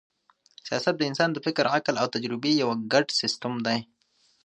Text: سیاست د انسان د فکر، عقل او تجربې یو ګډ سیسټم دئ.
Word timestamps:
سیاست 0.67 0.95
د 0.97 1.01
انسان 1.09 1.29
د 1.31 1.37
فکر، 1.45 1.65
عقل 1.75 1.95
او 2.01 2.07
تجربې 2.15 2.51
یو 2.61 2.69
ګډ 2.91 3.05
سیسټم 3.19 3.53
دئ. 3.65 3.79